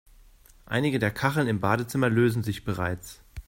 [0.65, 3.21] Einige der Kacheln im Badezimmer lösen sich bereits.